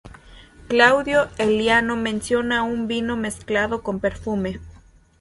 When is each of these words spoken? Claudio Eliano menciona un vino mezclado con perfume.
Claudio 0.67 1.27
Eliano 1.37 1.95
menciona 1.95 2.63
un 2.63 2.87
vino 2.87 3.15
mezclado 3.17 3.83
con 3.83 3.99
perfume. 3.99 4.59